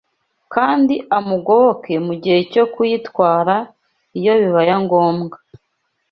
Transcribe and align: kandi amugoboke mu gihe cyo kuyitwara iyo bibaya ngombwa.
kandi 0.53 0.95
amugoboke 1.17 1.93
mu 2.05 2.13
gihe 2.21 2.39
cyo 2.53 2.63
kuyitwara 2.73 3.55
iyo 4.17 4.33
bibaya 4.41 4.75
ngombwa. 4.85 5.37